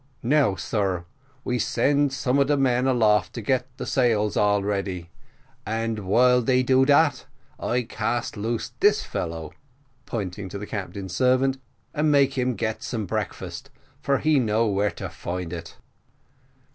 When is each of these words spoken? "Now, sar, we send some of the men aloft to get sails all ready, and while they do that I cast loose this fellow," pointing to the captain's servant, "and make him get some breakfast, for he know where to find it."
"Now, 0.23 0.55
sar, 0.55 1.05
we 1.43 1.59
send 1.59 2.11
some 2.11 2.39
of 2.39 2.47
the 2.47 2.57
men 2.57 2.87
aloft 2.87 3.33
to 3.33 3.41
get 3.43 3.67
sails 3.85 4.35
all 4.35 4.63
ready, 4.63 5.11
and 5.63 5.99
while 6.07 6.41
they 6.41 6.63
do 6.63 6.87
that 6.87 7.27
I 7.59 7.83
cast 7.83 8.35
loose 8.35 8.71
this 8.79 9.03
fellow," 9.03 9.53
pointing 10.07 10.49
to 10.49 10.57
the 10.57 10.65
captain's 10.65 11.15
servant, 11.15 11.59
"and 11.93 12.11
make 12.11 12.33
him 12.35 12.55
get 12.55 12.81
some 12.81 13.05
breakfast, 13.05 13.69
for 14.01 14.17
he 14.17 14.39
know 14.39 14.65
where 14.65 14.89
to 14.89 15.07
find 15.07 15.53
it." 15.53 15.77